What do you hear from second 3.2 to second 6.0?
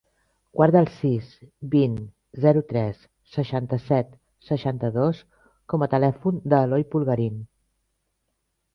seixanta-set, seixanta-dos com a